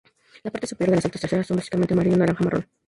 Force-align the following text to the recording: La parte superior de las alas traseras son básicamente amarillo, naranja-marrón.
La 0.43 0.49
parte 0.49 0.65
superior 0.65 0.93
de 0.95 0.95
las 0.95 1.05
alas 1.05 1.21
traseras 1.21 1.45
son 1.45 1.57
básicamente 1.57 1.93
amarillo, 1.93 2.17
naranja-marrón. 2.17 2.65